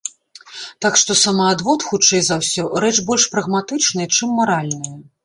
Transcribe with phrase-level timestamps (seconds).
[0.85, 4.97] Так што самаадвод, хутчэй за ўсё, рэч больш прагматычная, чым маральная.